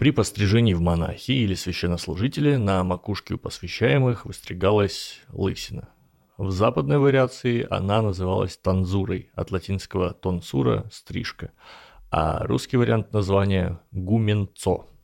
При 0.00 0.12
пострижении 0.12 0.72
в 0.72 0.80
монахи 0.80 1.32
или 1.32 1.52
священнослужители 1.52 2.56
на 2.56 2.82
макушке 2.84 3.34
у 3.34 3.38
посвящаемых 3.38 4.24
выстригалась 4.24 5.20
лысина. 5.28 5.90
В 6.38 6.50
западной 6.50 6.96
вариации 6.96 7.66
она 7.68 8.00
называлась 8.00 8.56
танзурой, 8.56 9.30
от 9.34 9.50
латинского 9.50 10.14
тонсура– 10.14 10.88
стрижка, 10.90 11.52
а 12.10 12.46
русский 12.46 12.78
вариант 12.78 13.12
названия– 13.12 13.78
гуменцо– 13.92 14.86